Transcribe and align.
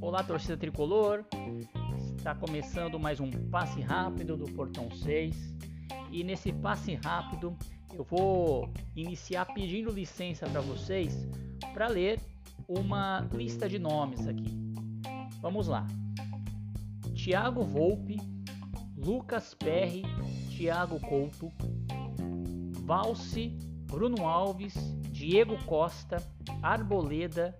Olá, 0.00 0.22
torcida 0.22 0.56
tricolor. 0.56 1.24
Está 2.16 2.34
começando 2.34 2.98
mais 2.98 3.20
um 3.20 3.30
passe 3.30 3.80
rápido 3.80 4.36
do 4.36 4.46
Portão 4.46 4.90
6. 4.90 5.54
E 6.10 6.24
nesse 6.24 6.52
passe 6.52 6.94
rápido 6.94 7.56
eu 7.92 8.02
vou 8.04 8.70
iniciar 8.94 9.44
pedindo 9.46 9.90
licença 9.90 10.46
para 10.48 10.60
vocês 10.60 11.28
para 11.74 11.88
ler 11.88 12.18
uma 12.68 13.28
lista 13.32 13.68
de 13.68 13.78
nomes 13.78 14.26
aqui. 14.26 14.56
Vamos 15.40 15.68
lá. 15.68 15.86
Tiago 17.14 17.62
Volpe, 17.62 18.20
Lucas 18.96 19.54
Perry, 19.54 20.02
Tiago 20.50 20.98
Couto, 21.00 21.52
Valse, 22.84 23.56
Bruno 23.86 24.28
Alves, 24.28 24.74
Diego 25.12 25.56
Costa, 25.66 26.22
Arboleda, 26.62 27.54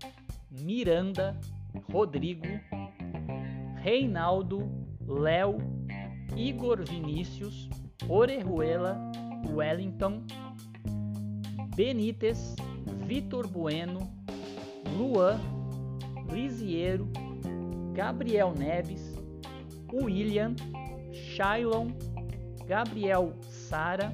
Miranda, 0.51 1.39
Rodrigo, 1.89 2.61
Reinaldo, 3.83 4.69
Léo, 5.07 5.59
Igor 6.37 6.85
Vinícius, 6.89 7.69
Orejuela, 8.09 8.99
Wellington, 9.49 10.27
Benítez, 11.77 12.57
Vitor 13.07 13.47
Bueno, 13.47 14.11
Luan, 14.97 15.41
Lisiero, 16.33 17.07
Gabriel 17.95 18.52
Neves, 18.59 19.15
William, 19.93 20.57
Shailon, 21.13 21.97
Gabriel 22.66 23.32
Sara, 23.49 24.13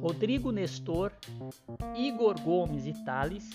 Rodrigo 0.00 0.50
Nestor, 0.50 1.12
Igor 1.94 2.40
Gomes 2.40 2.86
e 2.86 2.94
Thales, 3.04 3.50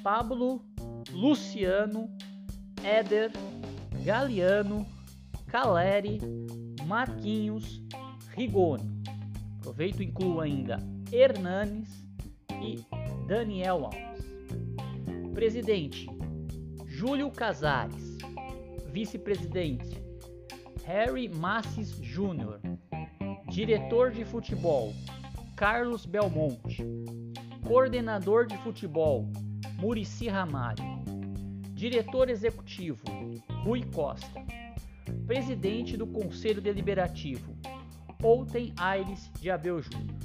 Pablo, 0.00 0.62
Luciano, 1.10 2.08
Éder, 2.84 3.32
Galiano, 4.04 4.86
Caleri, 5.48 6.20
Marquinhos, 6.86 7.82
Rigoni. 8.36 9.02
Aproveito 9.58 10.00
e 10.00 10.04
incluo 10.04 10.40
ainda 10.40 10.78
Hernanes 11.10 11.88
e 12.62 12.84
Daniel 13.26 13.86
Alves. 13.86 14.24
Presidente 15.34 16.06
Júlio 16.86 17.32
Casares. 17.32 18.16
Vice-presidente 18.92 20.02
Harry 20.86 21.28
Massis 21.28 22.00
Jr. 22.00 22.60
Diretor 23.50 24.12
de 24.12 24.24
futebol 24.24 24.94
Carlos 25.56 26.04
Belmonte. 26.04 26.84
Coordenador 27.66 28.46
de 28.46 28.58
futebol 28.58 29.26
Murici 29.78 30.28
Ramalho. 30.28 30.84
Diretor 31.72 32.28
executivo 32.28 33.02
Rui 33.64 33.82
Costa. 33.84 34.44
Presidente 35.26 35.96
do 35.96 36.06
Conselho 36.06 36.60
Deliberativo 36.60 37.56
Outen 38.22 38.74
Aires 38.76 39.30
de 39.40 39.50
Abel 39.50 39.80
Júnior. 39.80 40.18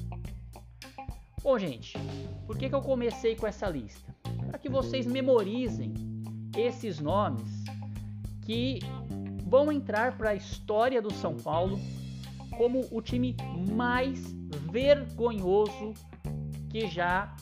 Bom, 1.41 1.57
gente, 1.57 1.97
por 2.45 2.57
que, 2.57 2.67
que 2.67 2.75
eu 2.75 2.81
comecei 2.81 3.33
com 3.33 3.47
essa 3.47 3.69
lista? 3.69 4.13
Para 4.47 4.59
que 4.59 4.67
vocês 4.67 5.07
memorizem 5.07 5.93
esses 6.57 6.99
nomes 6.99 7.63
que 8.41 8.79
vão 9.47 9.71
entrar 9.71 10.17
para 10.17 10.31
a 10.31 10.35
história 10.35 11.01
do 11.01 11.13
São 11.13 11.37
Paulo 11.37 11.79
como 12.57 12.85
o 12.91 13.01
time 13.01 13.33
mais 13.73 14.41
vergonhoso 14.71 15.93
que 16.69 16.87
já 16.87 17.35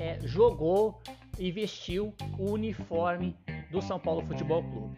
é, 0.00 0.18
jogou 0.22 1.00
e 1.38 1.50
vestiu 1.52 2.12
o 2.38 2.50
uniforme 2.50 3.36
do 3.70 3.80
São 3.80 3.98
Paulo 3.98 4.22
Futebol 4.26 4.62
Clube. 4.64 4.96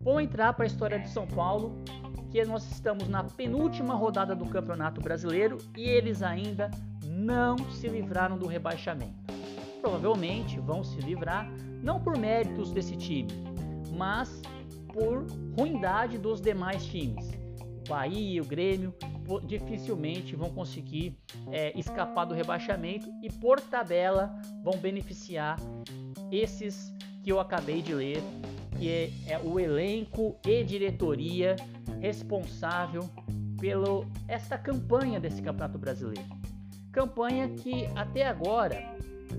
Vou 0.00 0.20
entrar 0.20 0.52
para 0.52 0.64
a 0.64 0.66
história 0.66 0.98
de 0.98 1.08
São 1.08 1.26
Paulo, 1.26 1.82
que 2.30 2.44
nós 2.44 2.70
estamos 2.70 3.08
na 3.08 3.24
penúltima 3.24 3.94
rodada 3.94 4.34
do 4.34 4.46
Campeonato 4.46 5.00
Brasileiro 5.00 5.58
e 5.76 5.82
eles 5.82 6.22
ainda 6.22 6.70
não 7.04 7.56
se 7.70 7.88
livraram 7.88 8.38
do 8.38 8.46
rebaixamento. 8.46 9.14
Provavelmente 9.80 10.58
vão 10.60 10.82
se 10.82 10.98
livrar 11.00 11.50
não 11.82 12.00
por 12.00 12.16
méritos 12.16 12.70
desse 12.70 12.96
time, 12.96 13.30
mas 13.96 14.40
por 14.92 15.26
ruindade 15.58 16.18
dos 16.18 16.40
demais 16.40 16.84
times. 16.86 17.30
O 17.84 17.88
Bahia 17.88 18.40
o 18.40 18.46
Grêmio 18.46 18.94
dificilmente 19.44 20.34
vão 20.34 20.50
conseguir 20.50 21.16
é, 21.50 21.78
escapar 21.78 22.24
do 22.24 22.34
rebaixamento 22.34 23.08
e 23.22 23.30
por 23.30 23.60
tabela 23.60 24.34
vão 24.62 24.76
beneficiar 24.78 25.58
esses 26.30 26.92
que 27.22 27.30
eu 27.30 27.38
acabei 27.38 27.80
de 27.80 27.94
ler, 27.94 28.22
que 28.78 28.88
é, 28.88 29.10
é 29.34 29.38
o 29.38 29.60
elenco 29.60 30.36
e 30.46 30.64
diretoria 30.64 31.56
responsável 32.00 33.08
pelo 33.60 34.06
esta 34.26 34.58
campanha 34.58 35.20
desse 35.20 35.40
Campeonato 35.40 35.78
Brasileiro. 35.78 36.28
Campanha 36.90 37.48
que 37.48 37.86
até 37.94 38.26
agora 38.26 38.96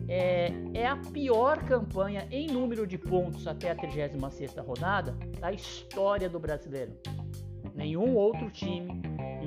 é, 0.07 0.51
é 0.73 0.87
a 0.87 0.95
pior 0.95 1.63
campanha 1.65 2.27
em 2.31 2.47
número 2.47 2.87
de 2.87 2.97
pontos 2.97 3.47
até 3.47 3.71
a 3.71 3.75
36ª 3.75 4.65
rodada 4.65 5.15
da 5.39 5.51
história 5.51 6.29
do 6.29 6.39
Brasileiro. 6.39 6.93
Nenhum 7.75 8.15
outro 8.15 8.49
time 8.49 9.01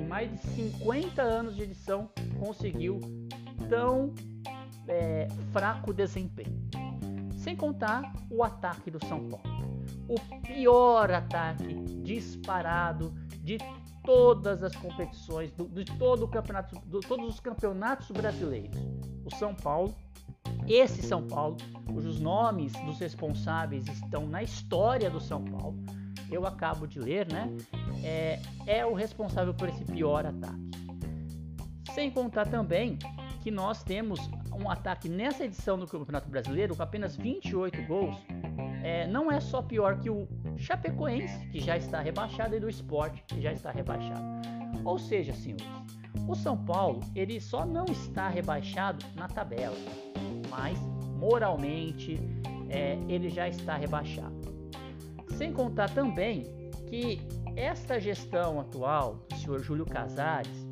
mais 0.07 0.31
de 0.31 0.37
50 0.37 1.21
anos 1.21 1.55
de 1.55 1.63
edição 1.63 2.09
conseguiu 2.39 2.99
tão 3.69 4.13
é, 4.87 5.27
fraco 5.51 5.93
desempenho. 5.93 6.57
Sem 7.37 7.55
contar 7.55 8.11
o 8.29 8.43
ataque 8.43 8.89
do 8.89 9.03
São 9.05 9.27
Paulo 9.29 9.57
o 10.07 10.19
pior 10.41 11.11
ataque 11.11 11.73
disparado 12.03 13.13
de 13.43 13.57
todas 14.03 14.63
as 14.63 14.75
competições, 14.75 15.51
do, 15.51 15.67
de 15.67 15.85
todo 15.97 16.23
o 16.23 16.27
campeonato, 16.27 16.79
de 16.85 17.07
todos 17.07 17.27
os 17.27 17.39
campeonatos 17.39 18.09
brasileiros. 18.11 18.77
O 19.25 19.35
São 19.35 19.53
Paulo, 19.53 19.93
esse 20.65 21.01
São 21.01 21.27
Paulo, 21.27 21.57
cujos 21.85 22.19
nomes 22.19 22.71
dos 22.85 22.99
responsáveis 22.99 23.85
estão 23.87 24.25
na 24.25 24.41
história 24.41 25.09
do 25.09 25.19
São 25.19 25.43
Paulo, 25.43 25.77
eu 26.31 26.45
acabo 26.45 26.87
de 26.87 26.99
ler, 26.99 27.27
né? 27.31 27.49
É, 28.03 28.39
é 28.65 28.85
o 28.85 28.93
responsável 28.93 29.53
por 29.53 29.69
esse 29.69 29.83
pior 29.85 30.25
ataque. 30.25 30.67
Sem 31.93 32.11
contar 32.11 32.47
também 32.47 32.97
que 33.41 33.51
nós 33.51 33.83
temos 33.83 34.19
um 34.53 34.69
ataque 34.69 35.07
nessa 35.07 35.45
edição 35.45 35.77
do 35.77 35.87
Campeonato 35.87 36.29
Brasileiro 36.29 36.75
com 36.75 36.83
apenas 36.83 37.15
28 37.15 37.83
gols 37.83 38.15
é, 38.83 39.07
não 39.07 39.31
é 39.31 39.39
só 39.39 39.61
pior 39.61 39.99
que 39.99 40.09
o 40.09 40.27
Chapecoense, 40.57 41.47
que 41.49 41.59
já 41.59 41.77
está 41.77 41.99
rebaixado, 41.99 42.55
e 42.55 42.59
do 42.59 42.69
Sport, 42.69 43.19
que 43.27 43.41
já 43.41 43.51
está 43.51 43.71
rebaixado. 43.71 44.21
Ou 44.83 44.97
seja, 44.97 45.33
senhores, 45.33 45.65
o 46.27 46.35
São 46.35 46.57
Paulo 46.57 47.01
ele 47.15 47.39
só 47.39 47.65
não 47.65 47.85
está 47.85 48.29
rebaixado 48.29 49.05
na 49.15 49.27
tabela, 49.27 49.75
mas 50.49 50.79
moralmente 51.19 52.19
é, 52.69 52.97
ele 53.07 53.29
já 53.29 53.47
está 53.47 53.75
rebaixado. 53.75 54.35
Sem 55.37 55.51
contar 55.51 55.89
também 55.89 56.43
que 56.89 57.21
esta 57.57 57.99
gestão 57.99 58.59
atual 58.59 59.25
do 59.27 59.35
senhor 59.35 59.63
Júlio 59.63 59.85
Casares 59.85 60.67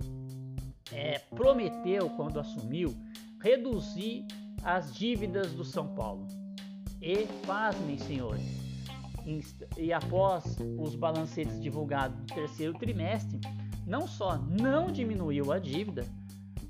é, 0.91 1.18
prometeu, 1.35 2.12
quando 2.12 2.40
assumiu, 2.40 2.96
reduzir 3.41 4.23
as 4.63 4.94
dívidas 4.94 5.51
do 5.53 5.66
São 5.66 5.96
Paulo. 5.96 6.28
E, 7.01 7.25
pasmem, 7.46 7.97
senhores, 7.97 8.46
e 9.75 9.91
após 9.91 10.58
os 10.78 10.96
balancetes 10.96 11.59
divulgados 11.59 12.17
do 12.20 12.28
terceiro 12.28 12.73
trimestre, 12.76 13.41
não 13.88 14.08
só 14.08 14.38
não 14.38 14.91
diminuiu 14.91 15.52
a 15.52 15.58
dívida, 15.58 16.05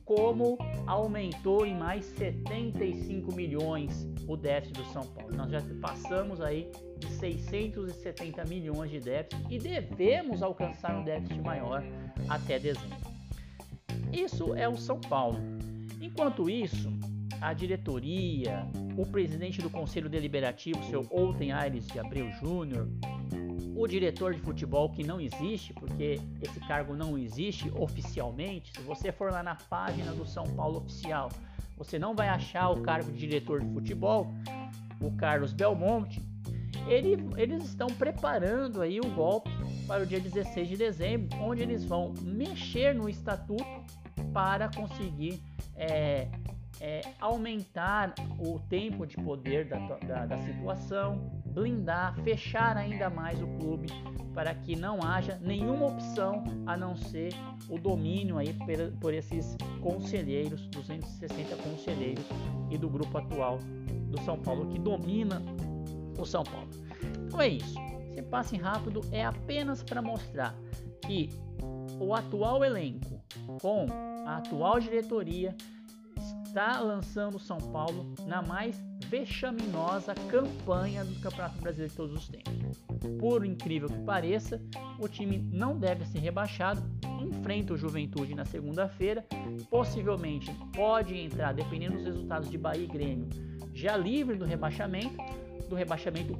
como 0.06 0.58
aumentou 0.88 1.66
em 1.66 1.76
mais 1.76 2.06
75 2.06 3.34
milhões 3.34 4.08
o 4.28 4.38
déficit 4.38 4.82
do 4.82 4.86
São 4.94 5.04
Paulo. 5.04 5.36
Nós 5.36 5.52
já 5.52 5.62
passamos 5.82 6.40
aí 6.40 6.72
670 7.16 8.46
milhões 8.46 8.92
de 8.92 9.00
déficit 9.00 9.46
e 9.50 9.58
devemos 9.58 10.42
alcançar 10.42 10.96
um 10.96 11.04
déficit 11.04 11.40
maior 11.42 11.84
até 12.30 12.60
dezembro. 12.60 12.98
Isso 14.12 14.54
é 14.56 14.68
o 14.68 14.78
São 14.78 15.00
Paulo. 15.00 15.40
Enquanto 16.02 16.50
isso, 16.50 16.92
a 17.42 17.54
diretoria, 17.54 18.66
o 18.98 19.06
presidente 19.06 19.62
do 19.62 19.70
Conselho 19.70 20.10
Deliberativo, 20.10 20.84
seu 20.86 21.06
Outen 21.10 21.52
Aires 21.52 21.88
de 21.88 22.00
Abreu 22.00 22.32
Júnior, 22.34 22.88
o 23.76 23.88
diretor 23.88 24.34
de 24.34 24.40
futebol 24.40 24.90
que 24.90 25.04
não 25.04 25.20
existe, 25.20 25.74
porque 25.74 26.20
esse 26.42 26.60
cargo 26.62 26.96
não 26.96 27.18
existe 27.18 27.70
oficialmente. 27.76 28.72
Se 28.72 28.82
você 28.82 29.12
for 29.12 29.32
lá 29.32 29.44
na 29.44 29.56
página 29.56 30.14
do 30.14 30.26
São 30.26 30.46
Paulo 30.56 30.78
Oficial, 30.78 31.30
você 31.78 32.00
não 32.00 32.16
vai 32.16 32.30
achar 32.30 32.70
o 32.70 32.82
cargo 32.82 33.12
de 33.12 33.20
diretor 33.20 33.62
de 33.62 33.74
futebol, 33.74 34.34
o 35.02 35.12
Carlos 35.12 35.52
Belmonte. 35.52 36.24
Ele, 36.88 37.18
eles 37.38 37.64
estão 37.66 37.88
preparando 37.88 38.82
aí 38.82 39.00
o 39.00 39.10
golpe 39.12 39.50
para 39.88 40.04
o 40.04 40.06
dia 40.06 40.20
16 40.20 40.68
de 40.68 40.78
dezembro, 40.78 41.38
onde 41.40 41.62
eles 41.62 41.84
vão 41.84 42.14
mexer 42.22 42.94
no 42.94 43.10
estatuto 43.10 43.66
para 44.32 44.70
conseguir 44.70 45.42
é, 45.76 46.28
é, 46.80 47.02
aumentar 47.20 48.14
o 48.40 48.60
tempo 48.60 49.06
de 49.06 49.16
poder 49.16 49.66
da, 49.66 49.78
da, 49.78 50.26
da 50.26 50.38
situação, 50.40 51.32
blindar, 51.46 52.16
fechar 52.22 52.78
ainda 52.78 53.10
mais 53.10 53.42
o 53.42 53.48
clube 53.58 53.88
para 54.34 54.54
que 54.54 54.76
não 54.76 55.02
haja 55.02 55.40
nenhuma 55.42 55.88
opção 55.88 56.44
a 56.66 56.76
não 56.76 56.96
ser 56.96 57.34
o 57.70 57.80
domínio 57.80 58.38
aí 58.38 58.54
por, 58.54 59.00
por 59.00 59.14
esses 59.14 59.56
conselheiros, 59.82 60.68
260 60.68 61.56
conselheiros 61.56 62.26
e 62.70 62.78
do 62.78 62.90
grupo 62.90 63.18
atual 63.18 63.60
do 64.10 64.20
São 64.22 64.38
Paulo 64.38 64.68
que 64.68 64.78
domina 64.78 65.42
o 66.22 66.26
São 66.26 66.44
Paulo. 66.44 66.70
Então 67.26 67.42
é 67.42 67.50
isso. 67.50 67.76
Esse 68.12 68.22
passe 68.24 68.56
rápido 68.56 69.02
é 69.12 69.26
apenas 69.26 69.84
para 69.84 70.02
mostrar 70.02 70.56
que 71.02 71.30
o 72.00 72.14
atual 72.14 72.64
elenco 72.64 73.22
com 73.62 73.86
a 74.26 74.38
atual 74.38 74.80
diretoria 74.80 75.56
está 76.46 76.80
lançando 76.80 77.36
o 77.36 77.40
São 77.40 77.58
Paulo 77.58 78.14
na 78.26 78.42
mais 78.42 78.82
vexaminosa 79.10 80.16
campanha 80.30 81.04
do 81.04 81.14
Campeonato 81.20 81.60
Brasileiro 81.60 81.92
de 81.92 81.98
todos 81.98 82.16
os 82.16 82.30
tempos. 82.30 82.56
Por 83.20 83.46
incrível 83.46 83.90
que 83.90 84.00
pareça, 84.00 84.62
o 85.00 85.08
time 85.08 85.38
não 85.52 85.78
deve 85.78 86.06
ser 86.06 86.20
rebaixado, 86.20 86.82
enfrenta 87.22 87.74
o 87.74 87.78
Juventude 87.78 88.34
na 88.34 88.46
segunda-feira, 88.46 89.26
possivelmente 89.70 90.52
pode 90.74 91.18
entrar, 91.18 91.54
dependendo 91.54 91.98
dos 91.98 92.06
resultados 92.06 92.50
de 92.50 92.58
Bahia 92.58 92.84
e 92.84 92.88
Grêmio, 92.88 93.28
já 93.74 93.98
livre 93.98 94.38
do 94.38 94.46
rebaixamento, 94.46 95.18
do 95.68 95.76
rebaixamento 95.76 96.38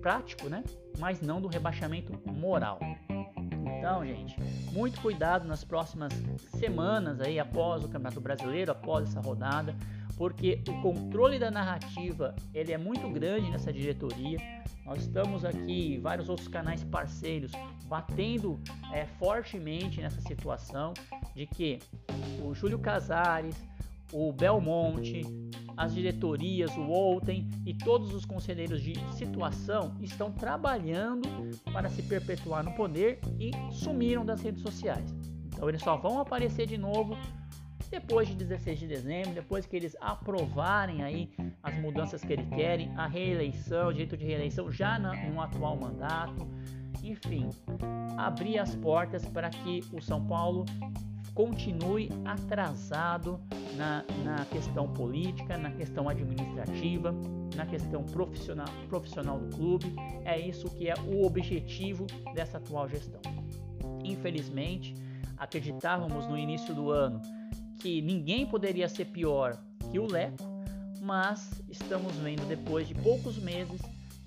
prático, 0.00 0.48
né? 0.48 0.64
Mas 0.98 1.20
não 1.20 1.40
do 1.40 1.48
rebaixamento 1.48 2.12
moral. 2.30 2.78
Então, 3.78 4.04
gente, 4.04 4.36
muito 4.72 5.00
cuidado 5.00 5.46
nas 5.46 5.64
próximas 5.64 6.12
semanas 6.58 7.20
aí 7.20 7.38
após 7.38 7.84
o 7.84 7.88
Campeonato 7.88 8.20
Brasileiro, 8.20 8.72
após 8.72 9.08
essa 9.08 9.20
rodada, 9.20 9.74
porque 10.16 10.62
o 10.68 10.82
controle 10.82 11.38
da 11.38 11.50
narrativa 11.50 12.34
ele 12.54 12.72
é 12.72 12.78
muito 12.78 13.08
grande 13.10 13.50
nessa 13.50 13.72
diretoria. 13.72 14.38
Nós 14.84 15.02
estamos 15.02 15.44
aqui, 15.44 15.98
vários 15.98 16.28
outros 16.28 16.48
canais 16.48 16.84
parceiros, 16.84 17.52
batendo 17.86 18.60
é, 18.92 19.04
fortemente 19.04 20.00
nessa 20.00 20.20
situação 20.20 20.92
de 21.34 21.46
que 21.46 21.78
o 22.44 22.54
Júlio 22.54 22.78
Casares, 22.78 23.56
o 24.12 24.32
Belmonte, 24.32 25.22
as 25.76 25.94
diretorias, 25.94 26.76
o 26.76 26.90
Olten 26.90 27.48
e 27.64 27.74
todos 27.74 28.14
os 28.14 28.24
conselheiros 28.24 28.82
de 28.82 28.94
situação 29.14 29.94
estão 30.00 30.30
trabalhando 30.30 31.28
para 31.72 31.88
se 31.88 32.02
perpetuar 32.02 32.62
no 32.62 32.72
poder 32.72 33.20
e 33.38 33.50
sumiram 33.72 34.24
das 34.24 34.42
redes 34.42 34.62
sociais. 34.62 35.14
Então 35.46 35.68
eles 35.68 35.82
só 35.82 35.96
vão 35.96 36.18
aparecer 36.18 36.66
de 36.66 36.76
novo 36.76 37.16
depois 37.90 38.26
de 38.26 38.34
16 38.34 38.80
de 38.80 38.86
dezembro, 38.86 39.34
depois 39.34 39.66
que 39.66 39.76
eles 39.76 39.94
aprovarem 40.00 41.02
aí 41.02 41.30
as 41.62 41.74
mudanças 41.78 42.22
que 42.22 42.32
eles 42.32 42.48
querem, 42.48 42.90
a 42.96 43.06
reeleição, 43.06 43.88
o 43.88 43.92
direito 43.92 44.16
de 44.16 44.24
reeleição 44.24 44.72
já 44.72 44.98
no 44.98 45.40
atual 45.40 45.76
mandato, 45.76 46.48
enfim, 47.02 47.50
abrir 48.16 48.58
as 48.58 48.74
portas 48.76 49.26
para 49.26 49.50
que 49.50 49.84
o 49.92 50.00
São 50.00 50.26
Paulo 50.26 50.64
continue 51.34 52.10
atrasado 52.24 53.40
na, 53.76 54.04
na 54.24 54.44
questão 54.46 54.92
política, 54.92 55.56
na 55.56 55.70
questão 55.70 56.08
administrativa, 56.08 57.14
na 57.56 57.66
questão 57.66 58.04
profissional, 58.04 58.68
profissional 58.88 59.38
do 59.38 59.56
clube. 59.56 59.94
É 60.24 60.38
isso 60.38 60.68
que 60.70 60.88
é 60.88 60.94
o 61.06 61.24
objetivo 61.24 62.06
dessa 62.34 62.58
atual 62.58 62.88
gestão. 62.88 63.20
Infelizmente, 64.04 64.94
acreditávamos 65.36 66.26
no 66.26 66.36
início 66.36 66.74
do 66.74 66.90
ano 66.90 67.20
que 67.80 68.00
ninguém 68.00 68.46
poderia 68.46 68.88
ser 68.88 69.06
pior 69.06 69.58
que 69.90 69.98
o 69.98 70.06
Leco, 70.06 70.44
mas 71.00 71.62
estamos 71.68 72.14
vendo 72.16 72.46
depois 72.46 72.86
de 72.86 72.94
poucos 72.94 73.38
meses 73.38 73.80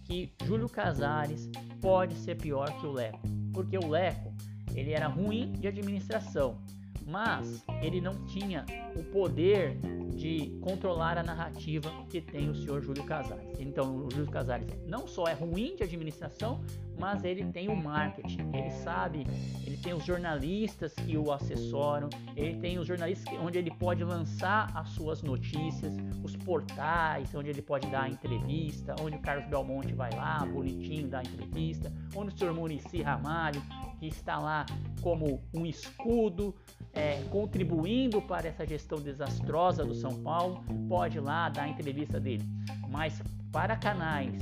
que 0.04 0.34
Júlio 0.44 0.70
Casares 0.70 1.50
pode 1.82 2.16
ser 2.16 2.36
pior 2.36 2.70
que 2.80 2.86
o 2.86 2.92
Leco, 2.92 3.22
porque 3.54 3.78
o 3.78 3.88
Leco 3.88 4.34
ele 4.76 4.92
era 4.92 5.08
ruim 5.08 5.54
de 5.54 5.68
administração, 5.68 6.62
mas 7.06 7.64
ele 7.82 8.02
não 8.02 8.26
tinha 8.26 8.66
o 8.96 9.04
poder 9.04 9.78
de 10.16 10.58
controlar 10.62 11.18
a 11.18 11.24
narrativa 11.24 11.92
que 12.10 12.22
tem 12.22 12.50
o 12.50 12.56
senhor 12.56 12.82
Júlio 12.82 13.04
Casares. 13.04 13.60
Então, 13.60 14.06
o 14.06 14.12
Júlio 14.12 14.32
Casares 14.32 14.68
não 14.88 15.08
só 15.08 15.28
é 15.28 15.34
ruim 15.34 15.76
de 15.76 15.84
administração, 15.84 16.64
mas 16.98 17.24
ele 17.24 17.44
tem 17.52 17.68
o 17.68 17.76
marketing, 17.76 18.50
ele 18.54 18.72
sabe, 18.72 19.28
ele 19.66 19.78
tem 19.78 19.94
os 19.94 20.06
jornalistas 20.06 20.94
que 20.94 21.18
o 21.18 21.32
assessoram, 21.32 22.10
ele 22.36 22.58
tem 22.60 22.80
os 22.80 22.88
jornalistas 22.88 23.34
onde 23.38 23.58
ele 23.58 23.72
pode 23.72 24.04
lançar 24.04 24.72
as 24.74 24.90
suas 24.90 25.22
notícias, 25.22 25.94
os 26.24 26.36
portais 26.38 27.36
onde 27.36 27.50
ele 27.50 27.62
pode 27.62 27.88
dar 27.90 28.10
entrevista, 28.10 28.96
onde 29.02 29.18
o 29.18 29.20
Carlos 29.20 29.46
Belmonte 29.50 29.94
vai 29.94 30.10
lá, 30.16 30.46
bonitinho, 30.46 31.14
a 31.16 31.22
entrevista, 31.22 31.92
onde 32.16 32.34
o 32.34 32.38
senhor 32.38 32.54
Murici 32.54 33.02
Ramalho, 33.02 33.62
que 34.10 34.16
está 34.16 34.40
lá 34.40 34.66
como 35.02 35.42
um 35.54 35.66
escudo, 35.66 36.56
é, 36.94 37.22
contribuindo 37.30 38.22
para 38.22 38.48
essa 38.48 38.66
gestão 38.66 39.00
desastrosa 39.00 39.84
do 39.86 39.94
São 39.94 40.22
Paulo, 40.22 40.64
pode 40.88 41.18
ir 41.18 41.22
lá 41.22 41.50
dar 41.50 41.64
a 41.64 41.68
entrevista 41.68 42.20
dele. 42.20 42.44
Mas 42.90 43.22
para 43.52 43.76
canais 43.76 44.42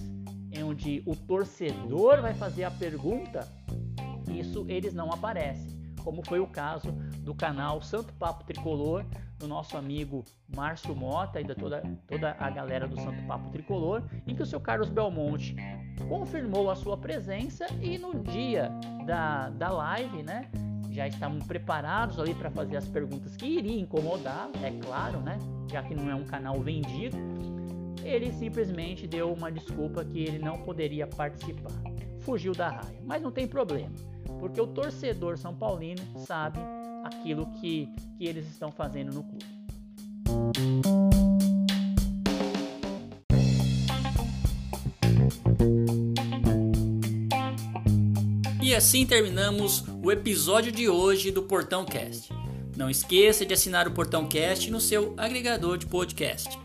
onde 0.63 1.01
o 1.05 1.15
torcedor 1.15 2.21
vai 2.21 2.33
fazer 2.33 2.63
a 2.63 2.71
pergunta, 2.71 3.47
isso 4.31 4.65
eles 4.67 4.93
não 4.93 5.11
aparecem. 5.11 5.71
Como 6.03 6.21
foi 6.25 6.39
o 6.39 6.47
caso 6.47 6.91
do 7.21 7.33
canal 7.33 7.81
Santo 7.81 8.13
Papo 8.13 8.43
Tricolor, 8.43 9.05
do 9.43 9.47
nosso 9.47 9.75
amigo 9.77 10.23
Márcio 10.55 10.95
Mota 10.95 11.39
e 11.39 11.43
da 11.43 11.53
toda, 11.53 11.83
toda 12.07 12.35
a 12.39 12.49
galera 12.49 12.87
do 12.87 12.95
Santo 12.95 13.21
Papo 13.27 13.49
Tricolor, 13.49 14.01
em 14.25 14.33
que 14.33 14.41
o 14.41 14.45
seu 14.45 14.59
Carlos 14.59 14.89
Belmonte 14.89 15.55
confirmou 16.07 16.71
a 16.71 16.75
sua 16.75 16.97
presença 16.97 17.67
e 17.81 17.97
no 17.97 18.23
dia 18.23 18.71
da, 19.05 19.49
da 19.49 19.69
live, 19.69 20.23
né, 20.23 20.49
já 20.89 21.07
estavam 21.07 21.39
preparados 21.39 22.19
ali 22.19 22.33
para 22.33 22.49
fazer 22.49 22.77
as 22.77 22.87
perguntas 22.87 23.35
que 23.35 23.45
iriam 23.45 23.79
incomodar, 23.79 24.49
é 24.63 24.71
claro, 24.79 25.19
né? 25.19 25.37
Já 25.69 25.83
que 25.83 25.93
não 25.93 26.09
é 26.09 26.15
um 26.15 26.23
canal 26.23 26.59
vendido, 26.61 27.17
ele 28.03 28.31
simplesmente 28.31 29.07
deu 29.07 29.33
uma 29.33 29.51
desculpa 29.51 30.05
que 30.05 30.19
ele 30.19 30.39
não 30.39 30.59
poderia 30.59 31.05
participar. 31.05 31.71
Fugiu 32.21 32.53
da 32.53 32.69
raia, 32.69 33.01
mas 33.03 33.21
não 33.21 33.31
tem 33.31 33.47
problema, 33.47 33.91
porque 34.39 34.61
o 34.61 34.67
torcedor 34.67 35.37
são 35.37 35.53
paulino 35.53 36.01
sabe 36.19 36.59
aquilo 37.19 37.45
que, 37.59 37.87
que 38.17 38.25
eles 38.25 38.47
estão 38.47 38.71
fazendo 38.71 39.13
no 39.13 39.23
clube. 39.23 39.45
E 48.61 48.75
assim 48.75 49.05
terminamos 49.05 49.83
o 50.01 50.11
episódio 50.11 50.71
de 50.71 50.89
hoje 50.89 51.31
do 51.31 51.43
Portão 51.43 51.85
Cast. 51.85 52.33
Não 52.75 52.89
esqueça 52.89 53.45
de 53.45 53.53
assinar 53.53 53.87
o 53.87 53.91
Portão 53.91 54.27
Cast 54.27 54.71
no 54.71 54.81
seu 54.81 55.13
agregador 55.15 55.77
de 55.77 55.85
podcast. 55.85 56.57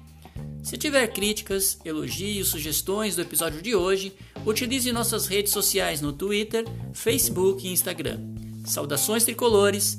Se 0.62 0.76
tiver 0.76 1.06
críticas, 1.08 1.78
elogios, 1.84 2.48
sugestões 2.48 3.16
do 3.16 3.22
episódio 3.22 3.60
de 3.60 3.74
hoje, 3.74 4.14
utilize 4.46 4.90
nossas 4.92 5.26
redes 5.26 5.52
sociais 5.52 6.00
no 6.00 6.12
Twitter, 6.12 6.64
Facebook 6.92 7.66
e 7.66 7.72
Instagram. 7.72 8.20
Saudações 8.64 9.24
tricolores 9.24 9.98